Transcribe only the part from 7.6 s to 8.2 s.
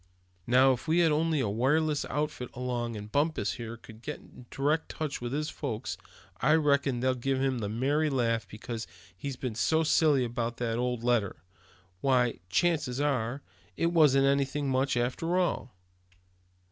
merry